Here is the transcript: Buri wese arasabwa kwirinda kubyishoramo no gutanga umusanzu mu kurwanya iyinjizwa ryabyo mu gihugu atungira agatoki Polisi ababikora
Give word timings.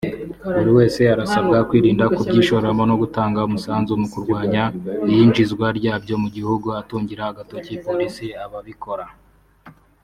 Buri 0.55 0.71
wese 0.77 0.99
arasabwa 1.13 1.57
kwirinda 1.69 2.05
kubyishoramo 2.15 2.83
no 2.89 2.95
gutanga 3.01 3.39
umusanzu 3.47 3.91
mu 4.01 4.07
kurwanya 4.13 4.63
iyinjizwa 5.11 5.65
ryabyo 5.77 6.15
mu 6.23 6.29
gihugu 6.35 6.67
atungira 6.81 7.23
agatoki 7.31 7.73
Polisi 7.85 8.25
ababikora 8.45 9.05